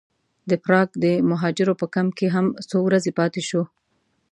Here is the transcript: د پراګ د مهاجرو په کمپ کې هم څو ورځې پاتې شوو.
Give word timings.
د 0.49 0.51
پراګ 0.63 0.89
د 1.03 1.05
مهاجرو 1.31 1.79
په 1.81 1.85
کمپ 1.95 2.11
کې 2.19 2.27
هم 2.35 2.45
څو 2.69 2.77
ورځې 2.87 3.11
پاتې 3.19 3.41
شوو. 3.47 3.63